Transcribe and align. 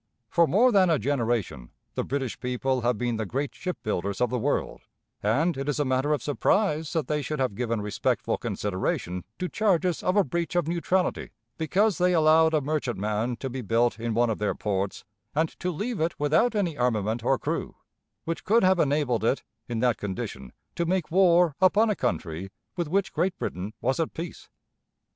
For 0.31 0.47
more 0.47 0.71
than 0.71 0.89
a 0.89 0.97
generation 0.97 1.69
the 1.93 2.03
British 2.03 2.39
people 2.39 2.81
have 2.81 2.97
been 2.97 3.17
the 3.17 3.25
great 3.27 3.53
ship 3.53 3.77
builders 3.83 4.19
of 4.19 4.31
the 4.31 4.39
world, 4.39 4.81
and 5.21 5.55
it 5.55 5.69
is 5.69 5.79
a 5.79 5.85
matter 5.85 6.11
of 6.11 6.23
surprise 6.23 6.93
that 6.93 7.05
they 7.05 7.21
should 7.21 7.37
have 7.37 7.53
given 7.53 7.81
respectful 7.83 8.39
consideration 8.39 9.25
to 9.37 9.47
charges 9.47 10.01
of 10.01 10.17
a 10.17 10.23
breach 10.23 10.55
of 10.55 10.67
neutrality 10.67 11.29
because 11.59 11.99
they 11.99 12.13
allowed 12.15 12.55
a 12.55 12.61
merchantman 12.61 13.35
to 13.35 13.47
be 13.47 13.61
built 13.61 13.99
in 13.99 14.15
one 14.15 14.31
of 14.31 14.39
their 14.39 14.55
ports 14.55 15.05
and 15.35 15.49
to 15.59 15.69
leave 15.71 16.01
it 16.01 16.19
without 16.19 16.55
any 16.55 16.75
armament 16.75 17.23
or 17.23 17.37
crew, 17.37 17.75
which 18.23 18.43
could 18.43 18.63
have 18.63 18.79
enabled 18.79 19.23
it, 19.23 19.43
in 19.69 19.81
that 19.81 19.97
condition, 19.97 20.51
to 20.73 20.87
make 20.87 21.11
war 21.11 21.55
upon 21.61 21.91
a 21.91 21.95
country 21.95 22.49
with 22.75 22.87
which 22.87 23.13
Great 23.13 23.37
Britain 23.37 23.71
was 23.81 23.99
at 23.99 24.15
peace. 24.15 24.49